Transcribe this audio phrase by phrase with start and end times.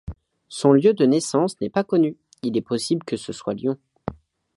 [0.47, 3.77] Son lieu de naissance n'est pas connu, il est possible que ce soit Lyon.